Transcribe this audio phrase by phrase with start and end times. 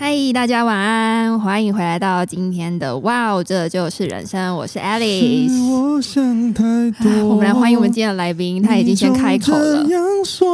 [0.00, 4.54] 嗨，大家晚安，欢迎回来到今天的哇哦，这就是人生。
[4.54, 5.68] 我是 Alice。
[5.68, 6.62] 我想太
[7.02, 7.10] 多。
[7.26, 9.84] 我们来欢迎我们今天的来宾，他已经先开口了。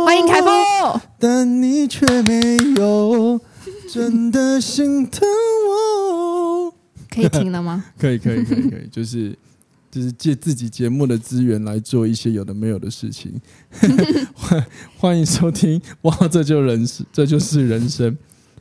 [0.07, 0.51] 欢迎凯风。
[1.19, 3.39] 但你却没有
[3.93, 5.29] 真的心疼
[5.69, 6.73] 我。
[7.11, 7.85] 可以听了吗？
[7.99, 9.37] 可以，可以，可以，可以， 就是
[9.91, 13.39] 就是借自己节目的资源来做一些有的没有的事情。
[14.33, 18.17] 欢欢迎收听哇，这就人生，这就是人生。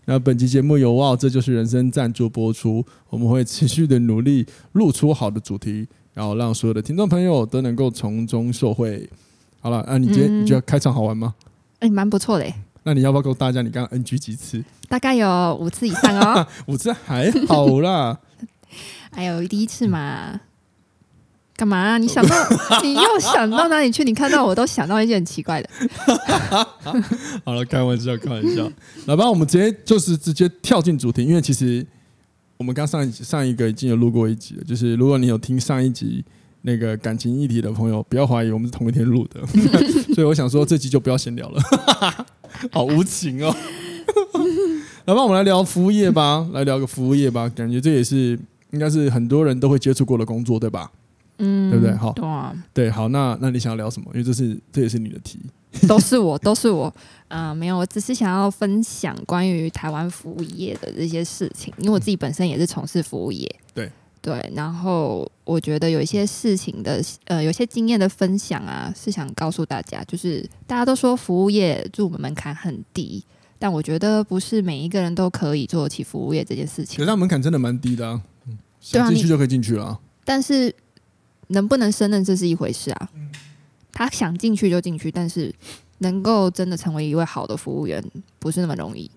[0.05, 2.85] 那本期节目由哇，这就是人生赞助播出。
[3.09, 9.09] 我们会持续的努力露出好的主题，然后让所有的听众朋友都能够从中受惠。
[9.61, 11.35] 好了，啊，你今天你觉得开场好玩吗？
[11.79, 12.45] 哎、嗯，蛮不错的。
[12.83, 14.61] 那你要不要告诉大家你刚刚 NG 几次？
[14.89, 16.45] 大概有五次以上哦。
[16.67, 18.19] 五次还好啦。
[19.09, 20.41] 还有第一次嘛。
[21.55, 21.97] 干嘛啊？
[21.97, 22.35] 你想到
[22.81, 24.03] 你又想到哪里去？
[24.03, 25.69] 你看到我都想到一件很奇怪的。
[27.45, 28.69] 好了，开玩笑，开玩笑。
[29.05, 31.85] 来吧，我们直接就是直接跳进主题，因为其实
[32.57, 34.63] 我们刚上一上一个已经有录过一集了。
[34.63, 36.25] 就是如果你有听上一集
[36.63, 39.45] 那个感情议题的朋友，不要怀疑我们是同一天录的。
[40.15, 41.61] 所以我想说，这集就不要闲聊了。
[42.71, 43.55] 好无情哦。
[45.05, 47.47] 来吧，我们来聊服务业吧，来聊个服务业吧。
[47.49, 48.39] 感觉这也是
[48.71, 50.89] 应该是很多人都会接触过的工作，对吧？
[51.43, 51.93] 嗯，对不对？
[51.95, 54.09] 好，对，啊、对，好，那那你想要聊什么？
[54.13, 55.39] 因为这是这也是你的题，
[55.87, 56.85] 都是我，都是我，
[57.27, 73.23] 啊、呃，没有，我只是想要分享关于台湾服务业的这些事情，因为我自己本身也是从事服务业，对对，然后我觉得有一些事情的，呃，有些经验的分享啊，是想告诉大家，就是大家都说服务业入门门槛很低，
[73.59, 78.21] 但我觉得不是每一个人都可以做起服务业这件事情，可是它门槛真的蛮低的啊，
[78.79, 80.73] 想进去就可以进去了，啊，但是。
[81.47, 83.09] 能不能胜任这是一回事啊，
[83.91, 85.53] 他想进去就进去，但是
[85.99, 88.03] 能够真的成为一位好的服务员
[88.39, 89.09] 不是那么容易。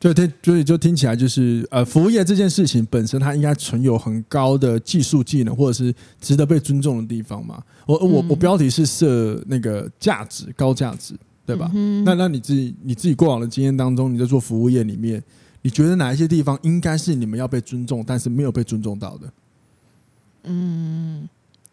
[0.00, 7.62] 就听，所以就听起来就是呃，服务业这件事情本身，它应该存有很高的技术技能，或者是值得被尊重的地方嘛。
[7.86, 11.14] 我我我标题是设那个价值高价值，
[11.46, 11.70] 对吧？
[11.72, 15.22] 嗯、那那你自己你自己过往的经验当中，你在做服务业里面，
[15.62, 19.32] 你觉得哪一些地方应该是你们要被尊重，但是没有被尊重到的？
[20.42, 21.26] 嗯。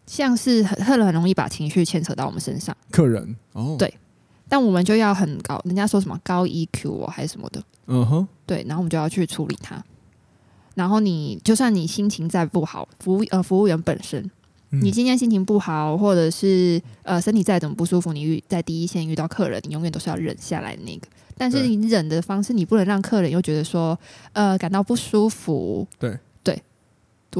[0.06, 3.92] 像是很客人很容易把情绪牵扯到我们身上，客人哦，对，
[4.48, 9.82] 但我们就要很高，人家说什么高 EQ 哦，还是什么的，嗯哼，对，然后我们就要去处理它。
[10.74, 14.30] 然后你就算你心情再不好，服务呃服务员本身，
[14.70, 21.06] 你今天心情不好，或者是呃身体再怎么不舒服，你遇在第一线遇到客人，你永远都是要忍下来的那个。
[21.36, 23.98] 但是你忍的方式，你不能让客人又觉得说
[24.32, 25.86] 呃感到不舒服。
[25.98, 26.18] 对。
[26.42, 26.60] 对，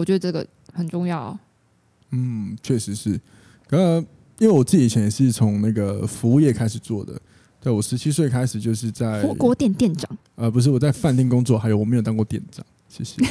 [0.00, 1.38] 我觉得这个很重要。
[2.12, 3.20] 嗯，确实是。
[3.70, 3.98] 呃，
[4.38, 7.20] 因为我自己以前也是从那个服务业开始做的。
[7.60, 10.18] 对，我十七岁开始就是在火锅店店长。
[10.34, 12.64] 呃，不是，我在饭店工作，还有我没有当过店长。
[12.88, 13.22] 谢谢，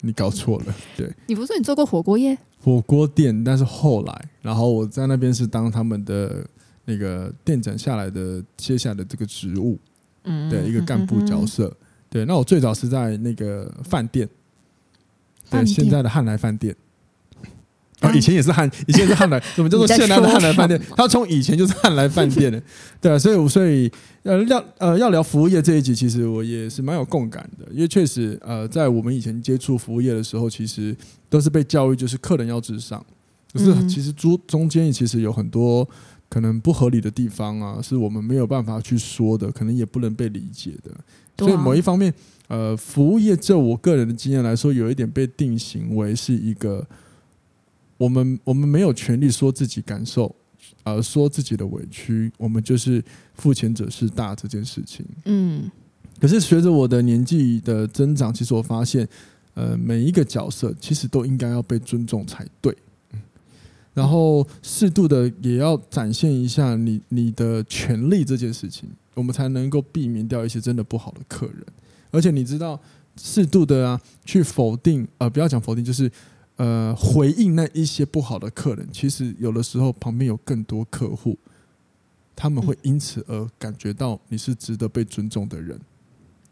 [0.00, 0.74] 你搞错了。
[0.96, 2.38] 对，你不是说你做过火锅业？
[2.62, 6.46] 火锅店，但是后来，然后我在那边是当他们的
[6.86, 9.78] 那个店长下来的接下来的这个职务，
[10.24, 11.66] 嗯，对，一个干部角色。
[11.66, 14.26] 嗯、对，那我最早是在那个饭店，
[15.50, 16.74] 对，现在的汉来饭店。
[18.00, 20.80] 啊，以前也是汉，以前也是汉来，怎么叫做现在的汉来饭店？
[20.96, 22.62] 他从以前就是汉来饭店的，
[22.98, 30.96] 对啊，所以所以呃要呃要聊服务业这一集，其实我也是蛮有共感的，因为确实呃在我们以前接触服务业的时候，其实
[31.28, 33.04] 都是被教育就是客人要至上，
[33.52, 35.86] 可是其实中中间其实有很多
[36.30, 40.90] 可能不合理的地方啊，是我们没有办法去说的，可能也不能被理解的，
[41.36, 42.14] 所以某一方面
[42.48, 46.86] 呃服务业就我个人的经验来说，有一点被定型为是一个。
[48.00, 50.34] 我们我们没有权利说自己感受，
[50.84, 53.04] 呃，说自己的委屈，我们就是
[53.34, 55.04] 付钱者是大这件事情。
[55.26, 55.70] 嗯，
[56.18, 59.06] 可是随着我的年纪的增长，其实我发现，
[59.52, 62.74] 呃，每一个角色其实都应该要被尊重才对。
[63.12, 63.20] 嗯，
[63.92, 71.62] 然后适度的也要展现一下你你的权利这件事情，我们才能够避免掉一些真的不好的客人。
[72.10, 72.80] 而且你知道，
[73.18, 76.10] 适度的啊，去否定，呃，不要讲否定，就是。
[76.60, 81.38] 呃，回应那一些不好的客人，其实有的时候旁边有更多客户，
[82.36, 85.80] 他们会因此而感觉到你是值得被尊重的人。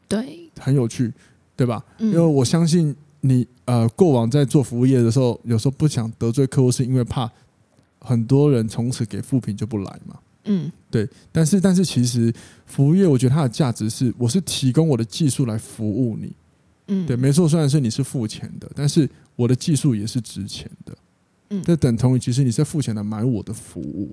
[0.08, 1.12] 对，很有趣。
[1.58, 1.84] 对吧？
[1.98, 7.28] 因为我相信你呃，过往在做服务业的时候，有时候不想得罪客户，是因为怕
[7.98, 10.16] 很多人从此给负评就不来嘛。
[10.44, 11.08] 嗯，对。
[11.32, 12.32] 但是但是其实
[12.64, 16.32] 服务业，我觉得它的价值是，我是提供我的技术来服务你。
[16.86, 17.48] 嗯，对，没错。
[17.48, 20.98] 虽然是你是付钱的，但是我的技术也是值钱的。
[21.50, 24.12] 嗯，这等同于其实你是付钱来买我的服务，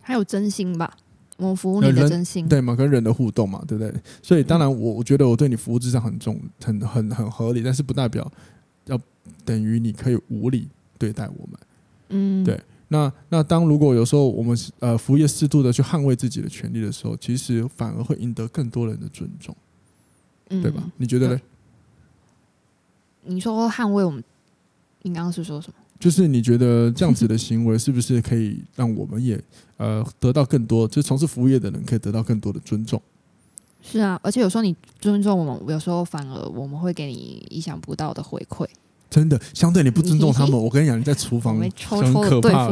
[0.00, 0.96] 还有真心吧。
[1.36, 2.74] 我服务你的真心，对嘛？
[2.74, 3.92] 跟人的互动嘛，对不对？
[4.22, 8.30] 所以当然，我我觉得我对你服务至上很重，很很很合理，但是不代表
[8.86, 8.98] 要
[9.44, 11.60] 等于你可以无理对待我们。
[12.08, 12.58] 嗯，对。
[12.88, 19.56] 那那当如果有时候我们呃服务业适度的去捍卫自己的权利的时候，其实反而会赢得更多人的尊重，
[20.48, 20.82] 对吧？
[20.96, 21.40] 你觉得呢？
[23.24, 24.22] 你说捍卫我们，
[25.02, 25.74] 你刚刚是说什么？
[26.00, 29.40] 就是你觉得这样子的行为是不是可以让我们也
[29.76, 30.88] 呃得到更多？
[30.88, 33.00] 就是从事服务业的人可以得到更多的尊重。
[33.80, 38.66] 是啊，而且有时候你尊重我们，有时候反而我们会给你意想不到的回馈。
[39.10, 42.68] 真的，相对你不尊重他们，我跟你讲，你在厨房很可怕，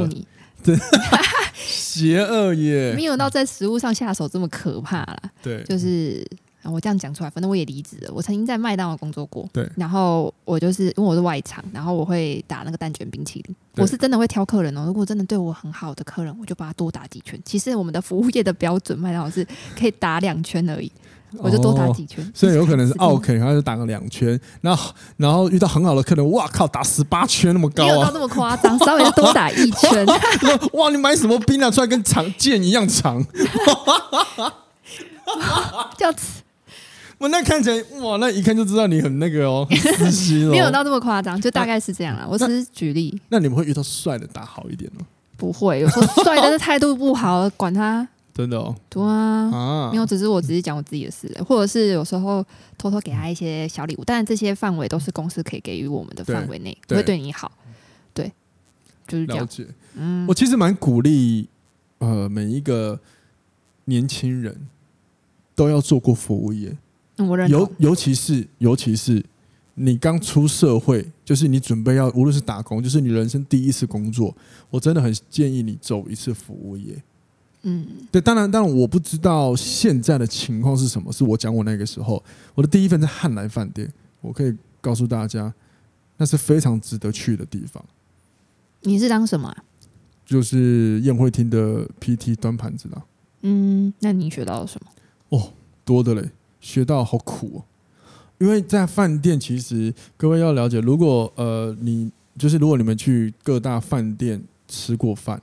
[0.64, 0.76] 对，
[1.54, 5.22] 邪恶耶，没有到在食物上下手这么可怕啦。
[5.42, 6.26] 对，就是。
[6.64, 8.12] 我这样讲出来，反正我也离职了。
[8.12, 9.66] 我曾经在麦当劳工作过，对。
[9.76, 13.56] 然后我就是因为我是外场，然后我会打那个蛋卷冰淇淋。
[13.76, 14.84] 我是真的会挑客人哦。
[14.86, 17.40] 如果真的对我很好的客人，我就把他多打几圈。
[17.44, 19.46] 其实我们的服务业的标准，麦当劳是
[19.78, 20.92] 可以打两圈而已，
[21.38, 22.30] 我就多打几圈。
[22.34, 24.38] 所以有可能 是 OK，然后就打个两圈。
[24.60, 27.86] 然后然后遇到很好的客人，哇靠，打十八圈那么高啊！
[27.86, 30.04] 没有到那么夸张，稍微多打一圈。
[30.74, 31.70] 哇，你买什么冰啊？
[31.70, 33.24] 出来跟长剑一样长，
[35.96, 36.42] 这样子。
[37.20, 39.68] 我那看起来哇，那一看就知道你很那个哦，
[39.98, 40.50] 私心哦。
[40.50, 42.26] 没有到这么夸张，就大概是这样啦。
[42.26, 43.20] 我只是举例。
[43.28, 45.06] 那你们会遇到帅的打好一点吗？
[45.36, 48.08] 不会，有时候帅的态度不好，管他。
[48.32, 48.74] 真的哦。
[48.88, 49.50] 对啊。
[49.52, 49.90] 啊。
[49.92, 52.42] 没有，只是我只是讲我自己的事，或者是有时候
[52.78, 57.52] 偷偷给他一些小礼物，但这些范围都是公司可以给予我们的范围内，会对你好。
[58.14, 58.32] 对。
[59.06, 59.44] 就是这样。
[59.44, 59.66] 了解。
[59.94, 60.26] 嗯。
[60.26, 61.46] 我其实蛮鼓励
[61.98, 62.98] 呃每一个
[63.84, 64.68] 年轻人
[65.54, 66.74] 都要做过服务业。
[67.48, 69.24] 尤尤其是尤其是
[69.74, 74.34] 你刚出社会，就是你准备要无论是打工，就是你人生第一次工作，
[74.68, 77.02] 我真的很建议你走一次服务业。
[77.62, 82.22] 嗯，对，当然当然我不知道现在的情况是什么，是我讲我那个时候，
[82.54, 83.90] 我的第一份在汉来饭店，
[84.20, 85.52] 我可以告诉大家，
[86.16, 87.84] 那是非常值得去的地方。
[88.82, 89.64] 你是当什么啊？
[90.24, 93.02] 就是宴会厅的 PT 端盘子的。
[93.42, 94.90] 嗯，那你学到了什么？
[95.38, 95.52] 哦，
[95.84, 96.30] 多的嘞。
[96.60, 97.52] 学到好苦。
[97.56, 97.64] 哦，
[98.38, 105.40] 因为在饭店，其实各位要了解，如果呃你就是如果你们去各大饭店吃过饭，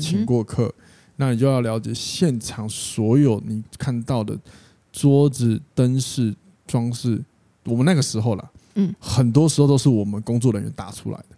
[0.00, 0.72] 请过客，
[1.16, 4.38] 那你就要了解现场所有你看到的
[4.92, 6.34] 桌子、灯饰、
[6.66, 7.22] 装饰，
[7.64, 11.36] 我们那个时候啦，嗯，很多时候都是我们工作人员搭出来的，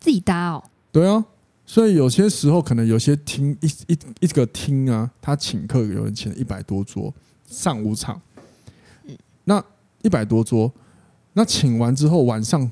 [0.00, 1.24] 自己搭哦，对啊，
[1.66, 7.14] 所以有些时候可能有些厅一一一个厅啊，他请客有人请了一百多桌
[7.46, 8.20] 上午场。
[9.48, 9.64] 那
[10.02, 10.70] 一百多桌，
[11.32, 12.70] 那请完之后晚上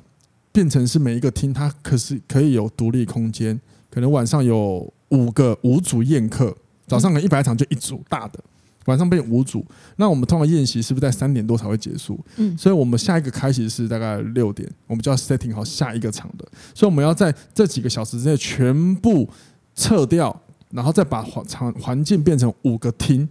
[0.53, 3.59] 变成是每一个厅，它可是可以有独立空间，
[3.91, 6.55] 可能晚上有五个五组宴客，
[6.87, 8.39] 早上可能一百场就一组大的，
[8.85, 9.65] 晚上变五组。
[9.97, 12.21] 那我们通常宴席是不是在三点多才会结束？
[12.37, 19.27] 嗯，所以我们下一个开席是大概六点，我们就要 setting 好下一个场的，所以我们要在这几个小时之内全部
[19.75, 20.39] 撤掉，
[20.71, 23.27] 然后再把环场环境变成五个厅，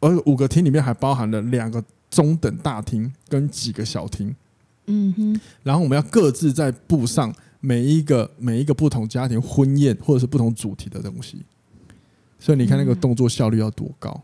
[0.00, 1.82] 而五个厅里面还包含了两个。
[2.10, 4.34] 中等大厅跟几个小厅，
[4.86, 11.42] 嗯哼，然后我们要各自在布上每一个每一个不同家庭婚宴或者是不同主题的东西，
[12.38, 14.20] 所以你看那个动作效率要多高，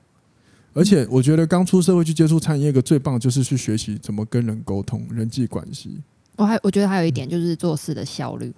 [0.72, 5.98] 而且我觉得刚出社会去接触餐饮业，一个最棒就是去学习怎么跟人沟通、人际关系。
[6.34, 8.52] 我还我觉得还有一点就是做事的效率。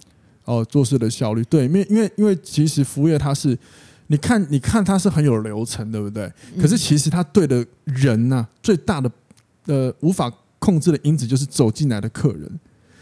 [0.45, 3.59] 哦，做事的效率，对，因为因为因为其实服务业它是。
[4.11, 6.33] 你看，你看，它是很有流程，对不对？
[6.59, 9.11] 可是其实它对的人呢，最大的
[9.67, 12.51] 呃无法控制的因子就是走进来的客人。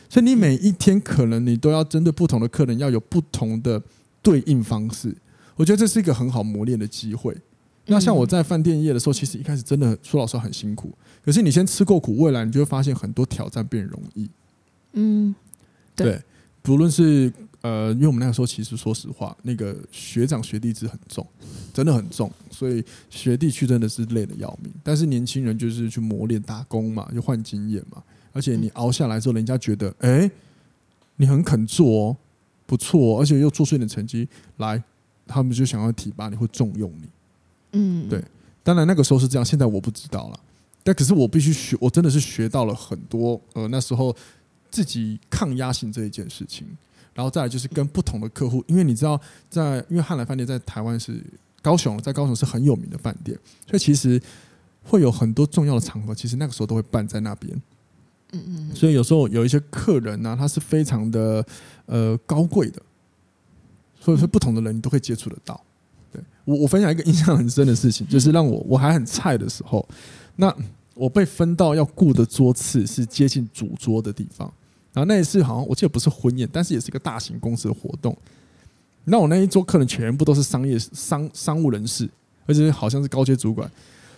[0.08, 3.80] 所以你每一天可能你都要针对不同的客人，要有不同的
[4.20, 5.16] 对应方式。
[5.54, 7.36] 我觉得这是一个很好磨练的机会。
[7.86, 10.92] 那像我在饭店业的时候，其实一开始真的说老实话很辛苦。
[11.24, 14.28] 可是你先吃过苦，未来你就会发现很多挑战变容易。
[14.94, 15.32] 嗯，
[15.94, 16.20] 对，
[16.62, 17.32] 不论是。
[17.62, 21.26] 呃，因为我们那个时候其实说实话，那个学长学弟制很重，
[21.72, 24.72] 真的很重，所以学弟去真的是累得要命。
[24.84, 28.02] 但是年轻人就是去磨练打工嘛，就换经验嘛。
[28.32, 30.30] 而且你熬下来之后，人家觉得哎、欸，
[31.16, 32.16] 你很肯做哦，
[32.66, 34.82] 不错哦，而且又做出一点成绩来，
[35.26, 37.08] 他们就想要提拔你，会重用你。
[37.72, 38.22] 嗯，对。
[38.62, 40.40] 当然那个时候是这样，现在我不知道了。
[40.84, 43.40] 但可是我必须学，我真的是学到了很多。
[43.54, 44.14] 呃，那时候
[44.70, 46.66] 自己抗压性这一件事情，
[47.16, 49.20] 然后再来就是跟不同的客户，因为你知道
[49.50, 51.20] 在，在因为汉来饭店在台湾是
[51.62, 54.22] 高雄，在高雄是很有名的饭店，所以其实
[54.84, 57.62] 会有很多重要的场合，其实那个时候都会办在那边。
[58.32, 58.74] 嗯嗯。
[58.74, 61.44] 所以有时候有一些客人呢、啊，他是非常的
[61.86, 62.80] 呃高贵的，
[63.98, 65.60] 所以说不同的人你都会接触得到。
[66.12, 69.88] 对我，我分享一个印象很深的事情，就是让我我还很菜的时候。
[70.36, 70.54] 那
[70.94, 74.52] 我被分到要顾的桌次是接近主桌的地方，
[74.96, 78.16] 然后那一次好像我记得不是婚宴，但是也是一个大型公司的活动。
[79.04, 82.08] 那我那一桌客人全部都是商业商商务人士，
[82.46, 83.70] 而且好像是高阶主管。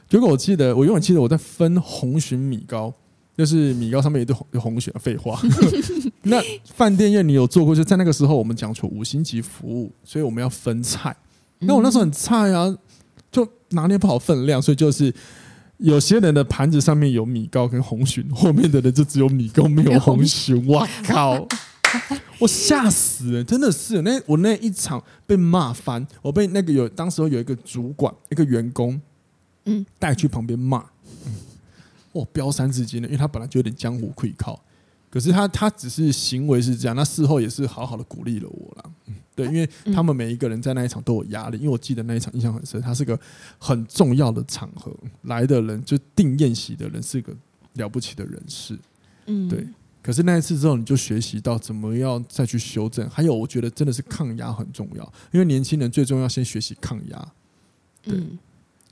[0.09, 2.95] 结果我记得，我永远记得我在分红鲟米糕，
[3.37, 4.97] 就是米糕上面有一堆红红蟳。
[5.01, 5.43] 废话，
[6.23, 7.75] 那饭店业你有做过？
[7.75, 11.17] 就在那个时候，我们讲求五星级服务，所以我们要分菜。
[11.59, 12.73] 那我那时候很菜啊，
[13.33, 15.13] 就拿捏不好分量，所以就是。
[15.79, 20.63] 有些人的盘子上面有米糕跟红鲟，后面的人就只有米糕没有红鲟。
[20.67, 21.47] 我靠！
[22.39, 29.01] 我吓死了，真的是那我那一场被骂翻，我被那个有当时候有一个主管一个员工，
[29.65, 30.85] 嗯，带去旁边骂，
[32.13, 34.63] 我飙三字经的，因为他本来就有点江湖愧靠。
[35.11, 38.91] 可是他他只是行为是这样，那事后也是好好的鼓励了我啦。
[39.35, 43.19] 对，因为他们每一个人在那一场都有压力，因为我记得那一场印象很深，他是个
[43.59, 47.33] 很重要的场合，来的人就定宴席的人是个
[47.75, 48.77] 了不起的人士。
[49.27, 49.67] 嗯，对。
[50.01, 57.33] 可是那一次之后，你就学习到怎么样再去修正，还有我觉得真的是抗压很重要，因为年轻人最重要先学习抗压。
[58.03, 58.39] 对、嗯，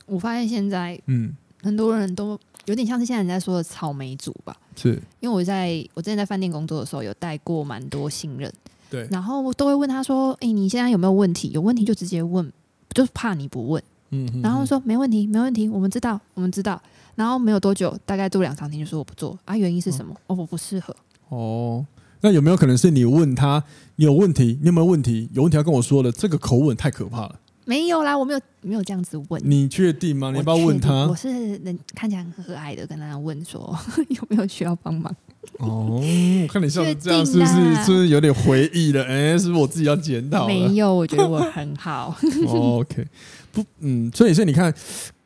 [0.04, 2.38] 我发现现在嗯，很多人都。
[2.66, 8.52] 有点像是现在人在说的草莓族吧，是因为我在我之前在饭店工作的时候，有带过蛮多新人，
[8.90, 11.48] 对，然后我都会问他说：“哎、欸，你现在有没有问题？
[11.54, 12.52] 有问题就直接问，
[12.92, 16.82] 就是怕你不问。”嗯，然后说：“没问题，没问题，我们知道，我们知道。”
[17.14, 20.12] 然后没有多久，大概做两三天，就说我不做啊，原因是什么？
[20.26, 20.96] 哦，我不适合。
[21.28, 21.86] 哦，
[22.22, 23.62] 那有没有可能是你问他
[23.94, 24.58] 你有问题？
[24.60, 25.28] 你有没有问题？
[25.32, 27.38] 有问题要跟我说的，这个口吻太可怕了。
[27.66, 29.42] 没有啦，我没有没有这样子问。
[29.44, 30.30] 你确定吗？
[30.30, 31.06] 你要不要问他？
[31.08, 33.76] 我是能看起来很和蔼的，跟他问说
[34.08, 35.14] 有没有需要帮忙。
[35.58, 39.02] 哦，我看你像这样，是不是是不是有点回忆了？
[39.04, 40.46] 哎、欸，是不是我自己要检讨？
[40.46, 42.16] 没有，我觉得我很好。
[42.46, 43.04] 哦、OK，
[43.52, 44.72] 不，嗯，所以所以你看，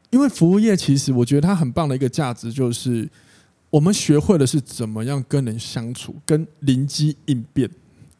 [0.09, 3.06] 因为服务业其实我觉得它很棒的一个价值就是，
[3.68, 7.68] 我们学会的是怎么样跟人相处，跟灵机应变。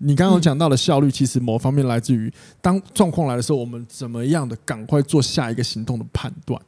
[0.03, 6.59] 你刚刚讲到的效率，其实某方面来自于当状况来的时候，我们怎么样的赶快做下一个行动的判断。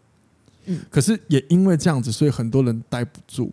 [0.67, 3.51] 嗯，可是也因为这样子，所以很多人待不住，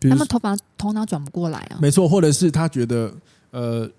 [0.00, 1.78] 他们头发头脑转不过来啊。
[1.82, 3.12] 没错，或者是他觉得，
[3.50, 3.90] 呃，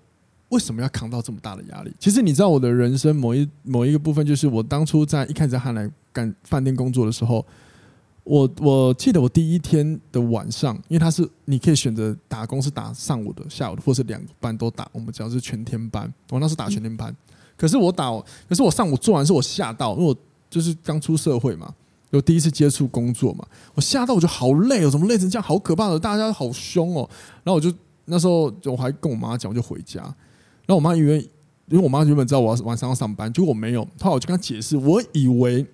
[0.48, 1.92] 为什么要扛到这么大的压力？
[2.00, 7.44] 其实你知道，我的人生某一某一个部分，就是我当初在一开始在汉来干饭店工作的时候。
[8.24, 14.88] 我我记得我第一天的晚上，因为他是你可以选择打工，是打上午的、下午的，或是两个班都打。
[14.92, 17.14] 我们只要是全天班，我那是打全天班。
[17.56, 18.10] 可是我打，
[18.48, 20.16] 可是我上午做完是我吓到，因为我
[20.48, 21.74] 就是刚出社会嘛，
[22.10, 27.08] 有第一次接触工作嘛，我吓到我就好累哦，怎么累成这样，好可怕的，大家好凶哦。
[27.42, 27.72] 然后我就
[28.04, 30.00] 那时候我还跟我妈讲，我就回家。
[30.00, 31.18] 然后我妈以为，
[31.66, 33.82] 因为我妈原本知道我要晚上要上班，结果我没有。
[34.00, 35.66] 后来我就跟她解释，我以为。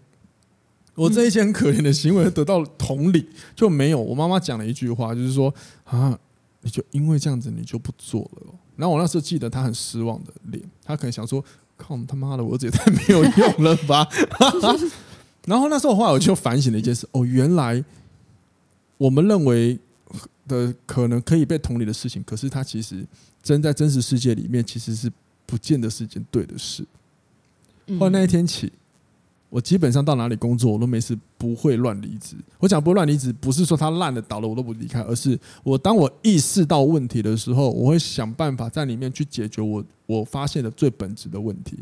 [0.98, 3.24] 我这一些很可怜的行为得到同理，
[3.54, 4.00] 就没有。
[4.00, 6.18] 我妈妈讲了一句话，就是说啊，
[6.62, 8.52] 你就因为这样子你就不做了。
[8.74, 11.42] 然后我那时候记得她很失望的脸，她可能想说，
[11.76, 14.08] 靠他妈的，我儿子也太没有用了吧。
[15.46, 17.84] 然后那时候后来我就反省了一件事，哦，原来
[18.96, 19.78] 我们认为
[20.48, 23.06] 的可能可以被同理的事情，可是它其实
[23.40, 25.08] 真在真实世界里面其实是
[25.46, 26.84] 不见得是一件对的事。
[28.00, 28.72] 后来那一天起。
[29.50, 32.36] 我基本上到哪里工作，我都没事，不会乱离职。
[32.58, 41.78] 我讲不会乱离职，不是说他烂了倒了我都不离开，而是我当我意识到问题的时候，我会想办法在里面去解决我我发现的最本质的问题。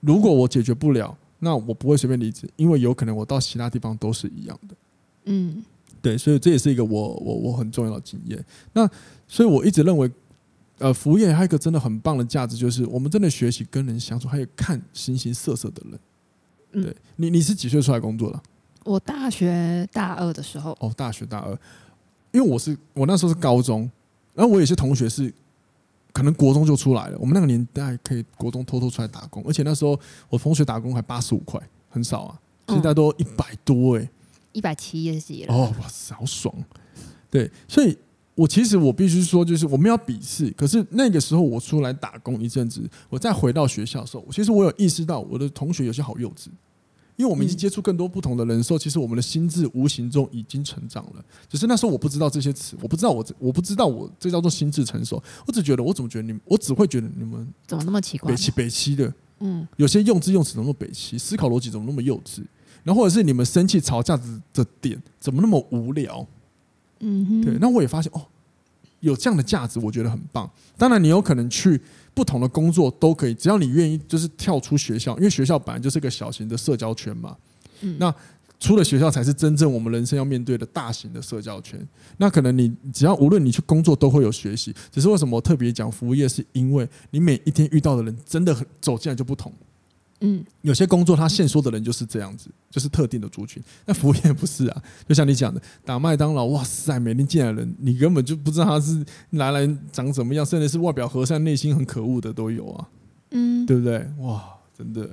[0.00, 4.74] 如果我解决不了，那我不会随便离职，因为有可能我到其他地方都是一样的。
[5.24, 5.64] 嗯，
[6.00, 8.44] 对，所以这也是一个我我我很重要的经验。
[8.72, 8.88] 那
[9.26, 10.08] 所以我一直认为，
[10.78, 15.98] 呃，服务业还有一个真的很棒的价值，就是我们真的学习跟人相处，还有看形形色色的人。
[16.72, 18.40] 对你，你是几岁出来工作的？
[18.84, 20.76] 我大学大二的时候。
[20.80, 21.50] 哦，大学大二，
[22.32, 23.90] 因为我是我那时候是高中，
[24.34, 25.32] 然后我有些同学是
[26.12, 27.18] 可能国中就出来了。
[27.18, 29.98] 我们那个年代可以国中偷偷出来打工，而且那时候
[30.28, 32.38] 我同学打工还八十五块，很少啊。
[32.68, 34.08] 现在都一百多哎，
[34.52, 35.54] 一百七十几了。
[35.54, 36.54] 哦，哇塞，好爽！
[37.28, 37.96] 对，所以
[38.34, 40.50] 我其实我必须说，就是我们要鄙视。
[40.52, 46.48] 可是那个时候我出来打工一阵子，我再回到学校的时候，其实我有意识到我的同学有些好幼稚。
[47.14, 51.22] 因为我们已经接触更多不同的人的时候，其实我们的心智无形中已经成长了。
[51.46, 55.22] 只是那时候我不知道这些词，我不知道我我不知道我这叫做心智成熟。
[55.46, 62.42] 我只觉得我怎么觉得你们，我只会觉得你们怎么那么奇怪，北七北七的，嗯，有些用字用词怎么那么北七，思考逻辑怎么那么幼稚，
[62.82, 64.18] 然后或者是你们生气吵架
[64.54, 66.26] 的点怎么那么无聊，
[67.02, 67.58] 嗯哼，对。
[67.60, 68.22] 那我也发现哦，
[69.00, 70.50] 有这样的价值，我觉得很棒。
[70.76, 71.80] 当然，你有可能去。
[72.14, 77.34] 不同的工作都可以，只要你愿意，就是跳出学校，因为学校本来就是个小型的社交圈嘛。
[77.80, 78.14] 嗯，那
[78.60, 81.80] 出了学校才是真正我们人生要面对的大型的社交圈。
[82.18, 89.50] 那可能你只要无论你去工作都会有学习，只是为什么我特别讲服务业，是因为你每一天遇到的人真的很走进来就不同。
[90.24, 93.60] 嗯，有些工作他现说的人就是这样子，就是特定的族群。
[93.84, 102.88] 那服务业不是啊，就像你讲的，打麦当劳，哇塞，每天进来的人，你根本就不知道他是来来长怎么样，甚至是外表和善、内心很可恶的都有啊。
[103.32, 104.08] 嗯，对不对？
[104.18, 104.44] 哇，
[104.78, 105.10] 真的。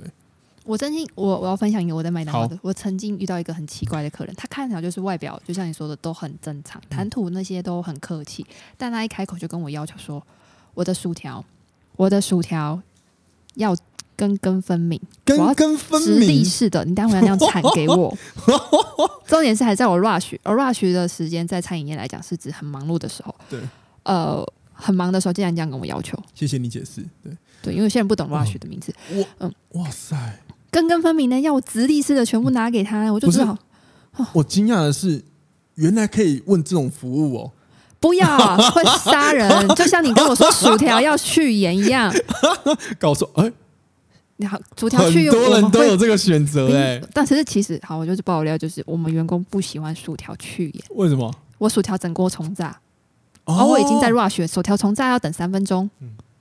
[0.64, 8.46] 我曾经，我我要分享一个我在麦当劳的，我曾经遇到一个很奇怪的客人，他看起来就是外表，就像你说的都很正常，谈吐那些都很客气，
[8.78, 10.24] 但他一开口就跟我要求说，
[10.74, 11.44] 我的薯条，
[11.96, 12.80] 我的薯条
[13.56, 13.76] 要。
[14.20, 18.14] 根根分明，根根分明，直立式的，你待会要那样铲给我。
[19.26, 23.34] 重点是还在我 rush，而 rush 的时间在餐饮业来讲是指很忙碌的时候。
[23.48, 23.58] 对，
[24.02, 26.18] 呃，很忙的时候，竟然这样跟我要求。
[26.34, 27.02] 谢谢你解释。
[27.22, 28.94] 对对，因为有些人不懂 rush 的名字。
[29.14, 30.14] 我嗯，哇塞，
[30.70, 33.56] 根根分明的，要我直立式的全部拿给他，我就知道。
[34.34, 35.24] 我惊讶的是，
[35.76, 37.52] 原来可以问这种服务哦。
[37.98, 42.14] 不要，会杀人，就像你跟我说薯条要去盐一样。
[43.00, 43.44] 告诉哎。
[43.44, 43.52] 你
[44.46, 47.00] 好，薯条去盐，很多人都有这个选择哎。
[47.12, 50.84] 但是其实，好，我就是爆料，就是我们员工不喜欢薯条去盐。
[50.90, 51.32] 为什么？
[51.58, 52.74] 我薯条整锅重炸，
[53.44, 55.90] 然后我已经在 rush，薯条重炸要等三分钟，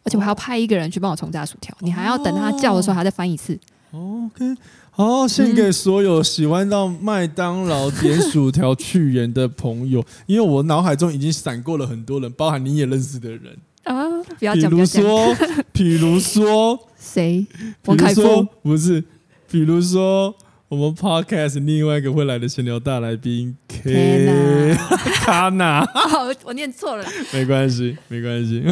[0.04, 3.60] 而且我还要派一个人去帮我重炸薯条，你还要等他叫的时候还要再翻一次。
[3.92, 4.56] OK，
[4.92, 13.94] 好，献给所有喜欢到麦当劳点薯条 去盐的朋友，因为我脑海中已经闪过了很多人，包含你也认识的人啊。
[14.38, 15.36] 不要讲，比如说，
[15.74, 16.80] 比如说。
[17.14, 17.46] 谁？
[17.84, 19.04] 比如说不是，
[19.50, 20.36] 比如说
[20.68, 24.76] 我们 podcast 另外一个会来的闲聊大来宾 K
[25.24, 28.64] 卡娜，哦， 我念错了，没关系，没关系，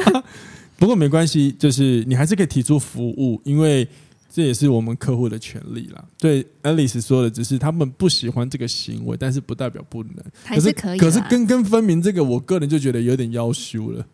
[0.78, 3.86] 不过没关系，就是你还是可以提出服务，因为
[4.32, 6.04] 这也是我们客户的权利啦。
[6.18, 10.14] 对，Alice 说的只是他们不喜欢这个行为，但是不代表不能，
[10.44, 14.06] 还是可以，可是根根分明，这个我个人就觉得有点要羞了。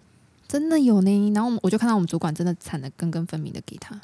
[0.48, 4.00] 真的有呢，然后我就看到我们主管真的惨的根根分明的给他。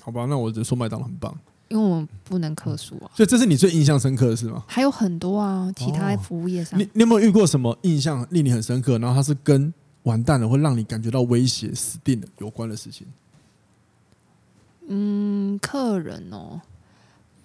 [0.00, 1.34] 好吧，那我就说麦当劳很棒，
[1.68, 3.10] 因为我们不能克诉啊。
[3.14, 4.62] 所以这是你最印象深刻的是吗？
[4.66, 13.06] 还有很多啊，其他服务业上，你有没有遇过什么印象令你很深刻，然后他是跟完蛋了会让你感觉到威胁、死定了有关的事情？
[14.88, 16.60] 嗯，客人哦。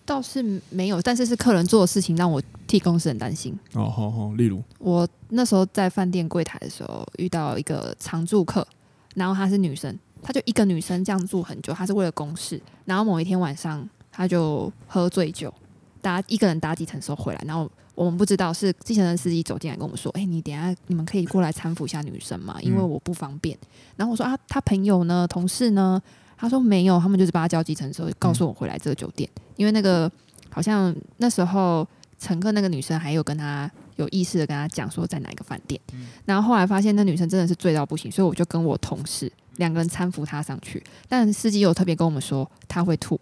[0.10, 0.42] 倒是
[0.72, 3.56] 没有，但是是客人做的事情让我替公司很担心。
[3.76, 8.68] 哦，好好，例如我那时候在饭店柜台的时候遇到一个常住客，
[9.14, 12.60] 然后她是女生，她就一个女生这样住很久，她是为了公事。
[12.86, 15.54] 然后某一天晚上，她就喝醉酒，
[16.02, 22.58] 搭一个人搭计程车回来，然后我们不知道是计程车司机走进来跟我们说：“哎，你等下你们可以过来搀扶一下女生吗？
[22.64, 23.56] 因为我不方便。”
[23.96, 25.28] 然后我说：“啊，她朋友呢？
[25.28, 26.02] 同事呢？”
[26.42, 29.30] 他说没有，他们就是把他叫计程车，告诉我回来这个酒店。
[29.36, 30.10] 嗯、因为那个
[30.50, 31.86] 好像那时候
[32.18, 35.80] 乘客那个女生还有跟他有意识的跟他讲说在哪一个饭店。
[35.92, 40.82] 嗯、然后后来发现那女生真的是醉到不行，所以我就跟我同事两个人搀扶她上去。
[41.10, 43.20] 但司机有特别跟我们说他会吐。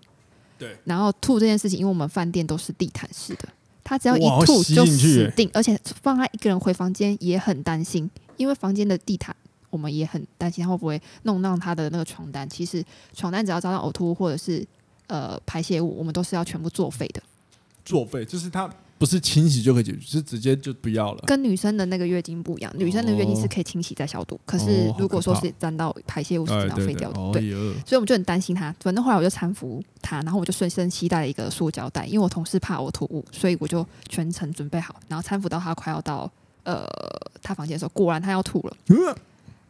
[0.60, 0.78] 对。
[0.86, 3.50] 然后吐这件事情，因为我们饭店都是地毯式的，
[3.84, 9.36] 他只要一吐就死定，而且放他一个人回房间也很担心，因为房间的地毯。
[9.70, 12.48] 我们也很担心他会不会弄到他的那个床单。
[12.50, 14.66] 其实床单只要遭到呕吐或者是
[15.08, 17.22] 呃排泄物，我们都是要全部作废的。
[17.86, 21.24] 作废就是他不是清洗就可以解决，是直接就不要了。
[21.28, 27.32] 跟女生的那个月经不一样，女生的月经是可以清洗再消毒，哦、可是如果说是沾到排泄物是要废掉的。
[27.32, 27.52] 对，
[27.86, 28.76] 所以我们就很担心他。
[28.80, 36.30] 反正后来我就搀扶他，然后我就随身携带了一个塑胶袋，因为我同事怕呕吐物，所以我就全程准备好，然后搀扶到他快要到
[36.64, 36.86] 呃
[37.44, 38.78] 他房间的时候，果然他要吐了。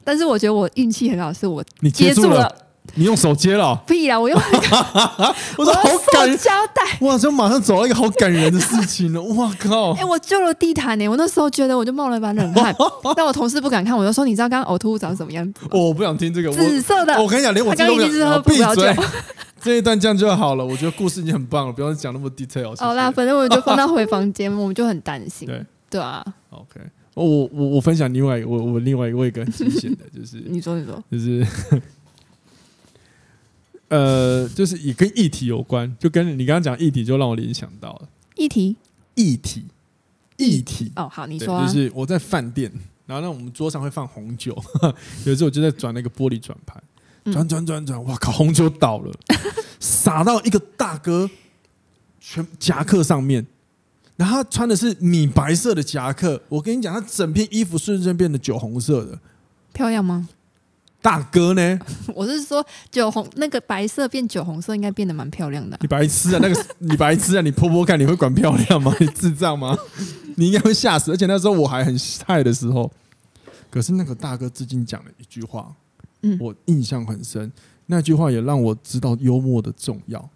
[0.08, 2.56] 呃但是我觉得我运气很好，是我接住了，你接住了，
[2.96, 3.65] 你用手接了？
[3.65, 9.91] 哦，屁啦，我用那个，我说好感人，胶带，哇，就马上走到一个好感人的事情了，哇靠！
[9.96, 12.74] 哎、欸，我救了地毯呢，我那时候觉得我就冒了一把冷汗，
[13.17, 15.72] 但我同事不敢看，我就说，你知道刚刚呕吐物长什么样子吗？
[15.74, 18.84] 我不想听这个紫色的，我跟你讲，连我刚刚一直喝不了酒，
[19.62, 22.74] 这一段这样就好了，我觉得故事已经很棒了，不要讲那么 detail。
[22.80, 25.65] 好啦，反正我就放他回房间，我们就很担心，对。
[25.89, 26.82] 对啊，OK。
[27.26, 31.46] 我我我分享另外我我另外一个很惊险的， 就是你说你说，就是
[33.90, 38.76] 呃，就是也跟议题有关，就跟你刚刚讲议题，就让我联想到了议题，
[39.16, 39.66] 议题，
[40.36, 40.92] 议题。
[40.96, 42.72] 哦，好，你说、啊，就是我在饭店，
[43.06, 44.56] 然后呢，我们桌上会放红酒，
[45.26, 46.84] 有时候我就在转那个玻璃转盘，
[47.32, 49.12] 转转转转，哇靠，红酒倒了，
[49.80, 51.30] 洒到一个大哥
[52.20, 53.48] 全夹克上面，
[54.18, 59.18] 然后他穿的是米白色的夹克，我跟你讲，他整片衣服瞬间变得酒红色的，
[59.72, 60.28] 漂亮吗？
[61.00, 61.80] 大哥呢？
[62.16, 65.80] 我是说酒红那个白色变酒红色，应该变得蛮漂亮的、啊。
[65.82, 66.40] 你白痴啊！
[66.42, 67.42] 那个你白痴啊！
[67.42, 68.92] 你泼泼看，你会管漂亮吗？
[69.00, 69.78] 你智障吗？
[70.36, 71.12] 你应该会吓死。
[71.12, 72.92] 而且那时候我还很菜的时候，
[73.70, 75.72] 可是那个大哥至今讲了一句话，
[76.24, 77.50] 嗯，我印象很深。
[77.86, 80.30] 那句话也让我知道幽默的重要，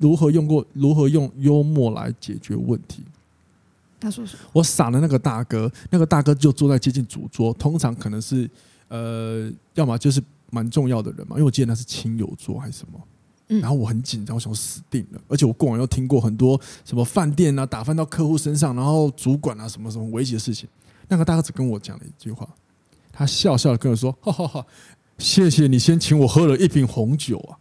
[0.00, 3.02] 如何用过，如何用幽默来解决问题。
[4.00, 4.42] 他说什么？
[4.52, 8.48] 我傻了那个大哥，那个大哥就坐在接近主桌，通常可能是。
[8.90, 12.98] 呃，要么就是蛮重要的人嘛，因为我记得那是亲友桌还是什么，
[13.48, 20.66] 嗯，然后我很紧张，我想死定了，而且我过往又听过很多什么饭店啊打翻到客户身上，然后主管啊什么什么危急的事情。
[21.06, 22.48] 那个大哥只跟我讲了一句话，
[23.12, 24.66] 他笑笑的跟我说：“哈哈哈，
[25.18, 27.58] 谢谢你先请我喝了一瓶红酒啊。”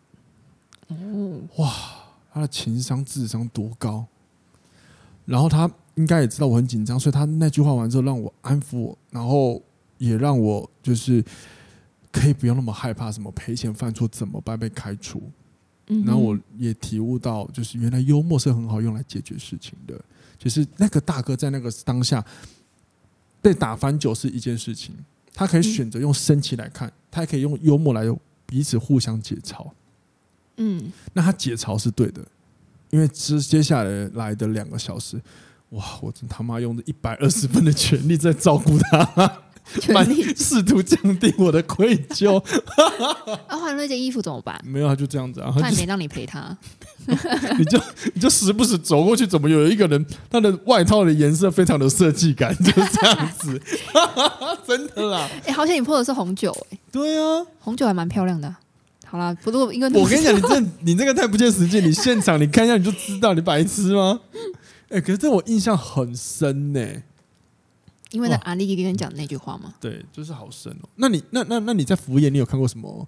[0.88, 1.74] 哦，哇，
[2.32, 4.06] 他的情商智商多高？
[5.26, 9.62] 然后他应该也知道我很紧张，所以他那句话完之后让我安抚我，然后。
[10.00, 11.26] 也让我就是
[12.12, 15.24] 可以不用那么害怕什么赔钱犯错怎么办被开除，
[15.88, 20.00] 嗯然后我也体悟到，就是原来幽默是很好用来解决事情的。
[20.38, 22.24] 就是那个大哥在那个当下
[23.42, 24.94] 被打翻酒是一件事情，
[25.34, 28.04] 他可以选择用生气来看，他也可以用幽默来
[28.46, 29.68] 彼此互相解嘲。
[30.58, 32.24] 嗯，那他解嘲是对的，
[32.92, 35.20] 因为接接下来来的两个小时，
[35.70, 39.42] 哇，我真他妈用着一百二十分的全力在照顾他。
[39.82, 42.42] 全力试图降低我的愧疚。
[43.50, 44.58] 那， 换那件衣服怎么办？
[44.64, 45.54] 没有，他就这样子啊。
[45.60, 46.58] 他也没让你陪他。
[47.60, 47.78] 你就
[48.14, 53.62] 你就时不时走过去，怎么有一个人，他的外套的颜色非常有设计感， 就是这样子。
[54.66, 55.28] 真的啦。
[55.40, 56.80] 哎、欸，好像你泼的是红酒哎、欸。
[56.90, 58.56] 对啊，红酒还蛮漂亮的。
[59.06, 61.82] 好啦，不过因为我跟你讲，你这你这个太不切实际。
[61.82, 64.18] 你现场你看一下，你就知道你白痴吗？
[64.90, 67.04] 哎、欸，可是这我印象很深呢、欸。
[68.12, 69.74] 因为在阿力跟你讲那句话吗？
[69.82, 70.88] 对，就是好深哦。
[70.96, 73.06] 那你那那那你在服务业，你有看过什么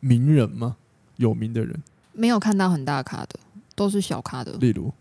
[0.00, 0.76] 名人吗？
[1.16, 1.82] 有名的人？
[2.12, 3.38] 没有看到很大咖的，
[3.74, 4.52] 都是小咖的。
[4.58, 4.92] 例如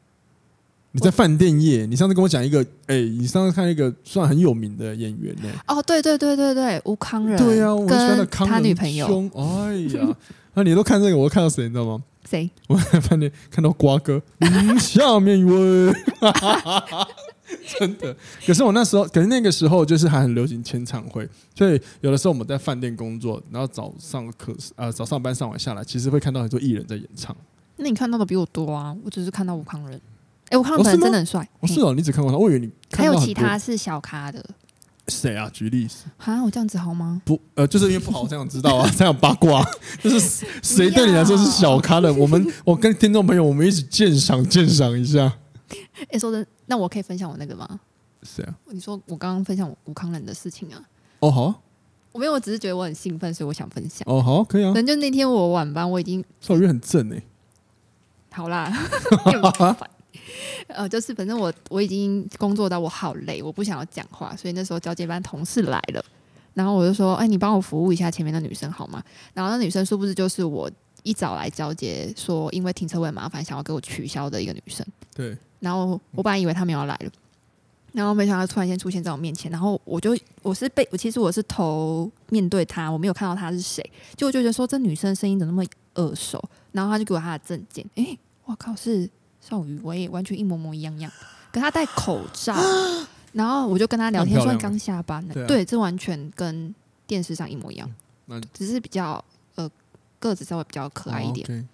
[0.93, 5.51] 你在饭店业，你上次跟我讲一个，哎、欸，你上次看一个算很有名的演员呢？
[5.67, 7.37] 哦，对对对对对，吴康仁。
[7.37, 9.07] 对啊，我喜欢的康他女朋友。
[9.35, 10.15] 哎呀，
[10.55, 12.01] 那你都看这个，我都看到谁，你知道吗？
[12.29, 12.49] 谁？
[12.67, 14.21] 我在饭店看到瓜哥。
[14.39, 15.93] 嗯， 下面一位。
[17.79, 27.35] 真的，可是我那时候，可是那个时候就是还很流行签唱会，所以有的时候我们在饭店工作，然后早上课呃早上班上完下来，其实会看到很多艺人在演唱。
[27.77, 29.99] 那你看到的比我多啊，我只是看到吴康仁。
[30.49, 31.47] 哎，吴康仁真的很帅。
[31.59, 34.43] 我是哦，你只看过他，我以为你看还有其他是小咖的。
[35.07, 35.49] 谁啊？
[35.51, 36.05] 举例子。
[36.17, 37.21] 啊，我这样子好吗？
[37.25, 39.63] 不，呃，就是因为不好这样知道啊， 这样八卦，
[40.01, 42.11] 就是谁对你来说是小咖的？
[42.15, 45.33] 我们我跟听众朋友，我们一起鉴赏鉴赏一下。
[45.69, 47.67] 哎、欸，说的，那我可以分享我那个吗？
[48.21, 50.81] 谁啊，你说我刚刚分享我吴康仁的事情啊？
[51.19, 51.55] 哦，好啊，
[52.13, 54.01] 我没有，我只是觉得我很兴奋，所以我想分享。
[54.05, 54.73] 哦，好啊，可以啊。
[54.73, 57.23] 反正就那天我晚班，我已经邵宇很正哎、欸。
[58.31, 58.71] 好啦，
[60.67, 66.03] 呃，就是反正我我已经工作到我好累，我不想要讲话，所以那时候交接班同事来了，
[66.53, 70.69] 然后我就说：“哎、欸，你帮我服务一下前面的女生好吗？”然后那女生殊不知就是我
[71.03, 74.85] 一早来交接说因为停车位麻烦，想要给我取消的一个女生。
[75.15, 75.37] 对。
[75.59, 77.11] 然后我本来以为他们要来了，
[77.93, 83.81] 然后没想到突然间出现在我面前，然后我就我是被我其实我是头面对她，我没有看到她是谁，
[84.17, 85.69] 就我就觉得说这女生声音怎么那么
[86.03, 89.09] 耳熟，然后她就给我她的证件，哎，我靠，是
[89.49, 91.11] 邵雨薇，完全一模模一样样，
[91.51, 92.55] 可他戴口罩，
[93.33, 96.73] 然后我就跟他聊天，说刚下班了，对，啊、对，这完全跟
[97.05, 97.89] 电视上一模一样，
[98.53, 99.23] 只是比较
[99.55, 99.69] 呃
[100.19, 101.45] 个子稍微比较可爱一点。
[101.49, 101.65] 哦 okay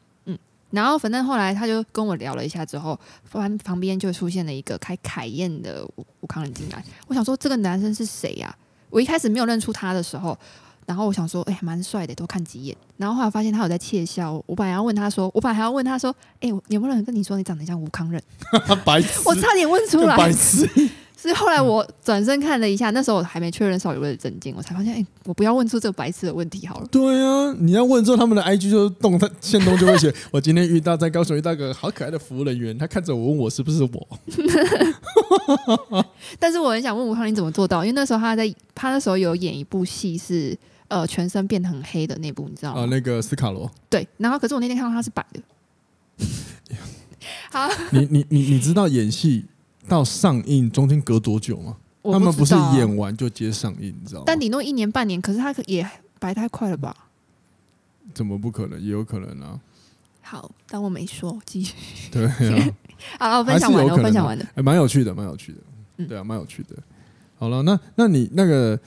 [0.71, 2.95] 然后反正后来他就跟我聊了一下之后，
[3.31, 6.85] 旁旁边就出现了一个开凯宴的吴吴慷仁进来。
[7.07, 8.55] 我想说这个男生是谁呀？
[8.91, 10.37] 我一开始没有认出他的时候，
[10.89, 12.75] 然后我想说，哎，蛮帅的，多看几眼。
[12.97, 14.43] 然后后来发现他有在窃笑。
[14.47, 18.19] 我本来要问他说，我本来还要问他说，哎，有没有人跟你说你长得像吴康仁？
[18.83, 19.21] 白痴！
[19.23, 20.17] 我差点问出来。
[20.17, 20.67] 白痴。
[21.15, 26.87] 所以后来我转身看了一下，那时候我还没确认邵雨薇的证件，我才发现，哎、欸，我不要问出这个白痴的问题好了。
[26.89, 34.07] 对啊，你要问之后，他们的 IG 就动态现动就会写，我今天遇到在高雄遇到一个好可爱的服务人员，他看着我问我是不是我。
[36.39, 40.57] 但是我很想问吴康你怎么做到，因为那时候他在，他那时候有演一部戏是
[40.89, 42.81] 呃全身变得很黑的那部，你知道吗？
[42.81, 43.71] 啊，那个斯卡罗。
[43.89, 45.41] 对，然后可是我那天看到他是白的。
[47.51, 49.45] 好，你你你你知道演戏
[49.87, 51.77] 到上映中间隔多久吗？
[52.03, 54.23] 他们不是演完就接上映，你知道吗？
[54.25, 55.87] 但顶多一年半年，可是他也
[56.19, 56.95] 白太快了吧？
[58.13, 58.81] 怎么不可能？
[58.81, 59.59] 也有可能啊。
[60.21, 61.75] 好，当我没说，继续。
[62.11, 62.35] 对啊。
[63.19, 64.45] 好，我分享完了，我分享完了。
[64.63, 65.59] 蛮有趣的，蛮有趣的。
[65.97, 66.75] 嗯，对啊，蛮有趣的。
[67.37, 68.79] 好了，那那你那个，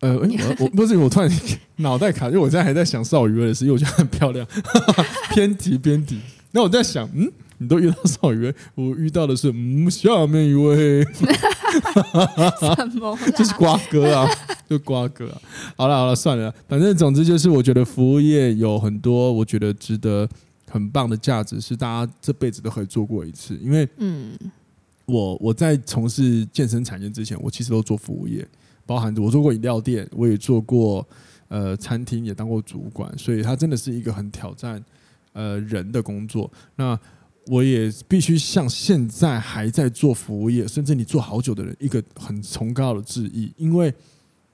[0.00, 0.28] 呃，我
[0.60, 1.30] 我不是我突然
[1.76, 4.46] 脑袋卡，因为我现在还在想邵雨薇的事，因为我觉得很漂亮。
[5.32, 6.20] 偏题偏题。
[6.52, 11.02] 那我在想，嗯，你都遇到邵雨薇，我遇到的是嗯，下面一位。
[11.04, 13.18] 什么？
[13.36, 14.28] 就是瓜哥啊，
[14.68, 15.40] 就瓜哥啊。
[15.76, 20.28] 好了好了，算了，反正总之就是，我觉得服务业有很多，我觉得值得
[20.70, 24.36] 很棒的价值，是大家这辈子都可以做过一次，因为嗯。
[25.06, 28.44] 我我在从事健身产业之前，我其实都做服务业，
[28.86, 31.06] 包含着我做过饮料店，我也做过
[31.48, 34.82] 呃餐厅，也当过主管，所以它真的是一个很挑战
[35.32, 36.50] 呃人的工作。
[36.76, 36.98] 那
[37.46, 43.92] 我也必须向现在还在做服务业，甚至你做好久的人，一个很崇高的致意，因为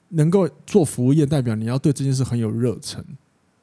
[0.09, 3.05] 能够做服务业，代表你要对这件事很有热忱，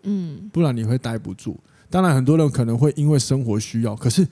[0.04, 1.60] 嗯，不然你会待不住。
[1.90, 4.28] 当然，很多人可能会因为生活需要，可是。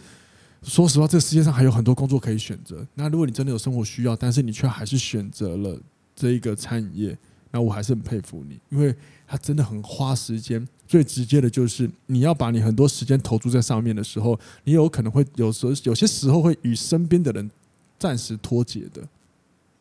[0.63, 2.85] 说实话，这个世界上还有很多工作可以选择。
[2.95, 5.79] 那如果你真的有生活需要，但是你却还是选择了
[6.17, 7.17] 这一个餐饮业，
[7.51, 8.93] 那我还是很佩服你，因为
[9.27, 10.67] 他真的很花时间。
[10.87, 17.51] 最直接的就是你要把你很多时间投注在上面的时候，你有可能会有时候有些时候会与身边的人
[17.99, 19.07] 暂时脱节的。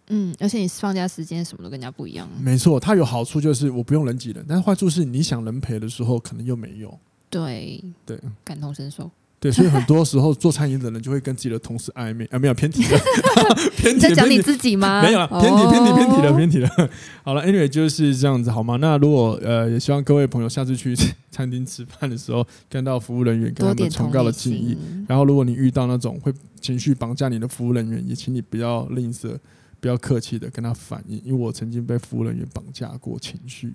[0.08, 2.28] 嗯，而且你放假时间什么都跟人家不一样。
[2.40, 6.98] 没错，它有好处就是我不用人挤人，但是坏处是你想人陪的时候，可能又没有。
[7.30, 9.10] 对对，感同身受。
[9.38, 12.98] 对，所以很多时候做餐饮的人就会跟自己的同事暧昧啊，没有偏题的，
[13.76, 14.00] 偏题。
[14.00, 15.02] 在讲你自己吗？
[15.02, 16.90] 没有了，偏题，偏题，偏题了，偏题了。
[17.22, 18.76] 好了，Anyway 就是这样子，好吗？
[18.80, 20.96] 那如果呃，也希望各位朋友下次去
[21.30, 24.76] 餐厅吃饭的时候，看到服务人员跟他们崇高的敬意。
[25.06, 29.36] 然后，如果你遇到那种会情绪绑架你的服务人员，也请你不要吝啬，
[29.80, 33.74] 不要客气的跟他反映，因为我曾经被服务人员绑架过情绪。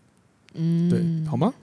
[0.56, 1.54] 嗯，对，好吗？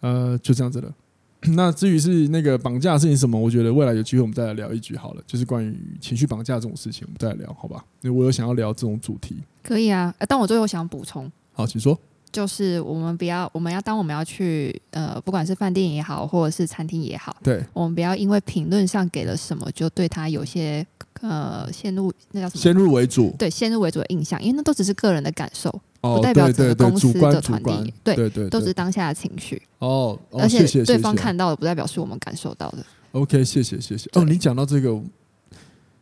[0.00, 0.92] 呃，就这样子了。
[1.54, 7.84] 那至于是那个绑架的事情什么，我觉得未来有机会我们再来聊一局好了，就是关于情绪绑架这种事情，我们再来聊好吧？
[8.02, 10.12] 因为我有想要聊这种主题，可以啊。
[10.26, 11.98] 但我最后想补充，好，请说。
[12.30, 20.86] 就是我们不要，我们要当我们要去呃，不管是饭店也好，或者是餐厅也好，对，我们不要因为评论上给了什么，就对他有些
[21.20, 22.62] 呃先入那叫什么？
[22.62, 25.70] 先入为主，对，先入为主的印象，因为那都只是个人的感受。
[26.00, 29.60] 不代表整个公司的传递，对对，都是当下的情绪。
[29.80, 32.78] 哦，而且对方看到的，不代表是我们感受到的。
[33.10, 34.08] OK，谢谢，谢谢。
[34.12, 34.90] 哦，你讲到这个，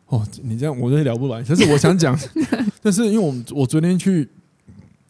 [0.05, 1.43] 哦，你这样我都聊不完。
[1.47, 2.15] 但是我想讲，
[2.79, 4.19] 但是因为我们我昨天去，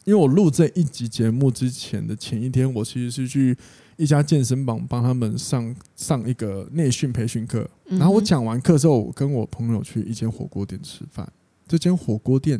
[0.04, 3.54] 因为我录这一集节目之前的前一天，我其实是去
[3.98, 7.68] 一家健身房帮他们上上一个内训培训课。
[7.84, 11.30] 然后我讲完课之后，我跟我朋友去一间火锅店吃饭。
[11.66, 12.58] 这间火锅店。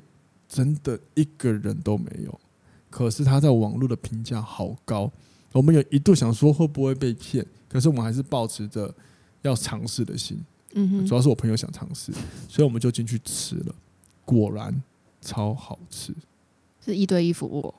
[0.51, 2.41] 真的一个人都没有，
[2.89, 5.13] 可是他在网络的评价好高，
[5.53, 8.91] 我们有一度想说会不会被骗，可是我们还是保持着
[9.43, 10.43] 要尝试的心。
[10.73, 12.11] 嗯哼，主要是我朋友想尝试，
[12.49, 13.75] 所以我们就进去吃了，
[14.25, 14.83] 果然
[15.21, 16.15] 超好吃。
[16.83, 17.75] 是一对一服务？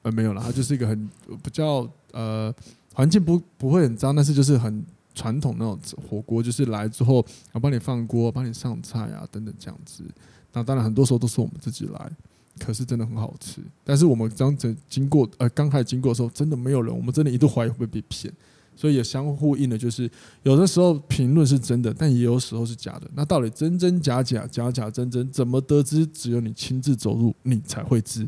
[0.00, 1.10] 呃，没有啦，它就是一个很
[1.42, 2.50] 比较呃
[2.96, 4.82] 环境不不会很脏，但是就是很
[5.14, 5.78] 传统那种
[6.08, 10.02] 火锅，就是来之后我帮你放锅，帮你上菜啊等等这样子。
[10.50, 12.10] 那当然，很多时候都是我们自己来，
[12.58, 13.60] 可是真的很好吃。
[13.84, 18.32] 但是我们刚才经过，呃，刚开始经过的时候，真的没有人，我们真的一度怀疑会不会被骗，
[18.74, 20.10] 所以也相互应的，就是
[20.42, 23.02] 有的时候评论是真的，但也有时候是假的。
[23.14, 26.06] 那到底真真假假，假假真真，怎么得知？
[26.06, 28.26] 只有你亲自走入，你才会知。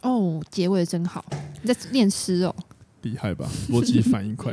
[0.00, 1.22] 哦，结尾真好，
[1.62, 2.54] 你在念诗哦，
[3.04, 3.46] 厉害吧？
[3.70, 4.52] 逻辑反应快。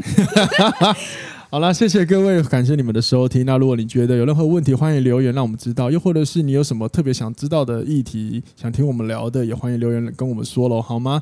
[1.50, 3.46] 好了，谢谢各位，感谢你们的收听。
[3.46, 11.22] 那如果你觉得有任何问题，欢迎留言让我们知道；又或者是你有什么特别想知道的议题，想听我们聊的，也欢迎留言跟我们说喽，好吗？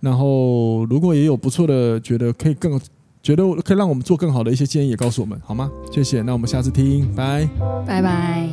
[0.00, 2.80] 然后如果也有不错的，觉得可以更
[3.22, 5.70] 觉得可以让我们做更好的一些建议，也告诉我们好吗？
[5.92, 7.46] 谢谢，那我们下次听，拜
[7.86, 8.48] 拜拜。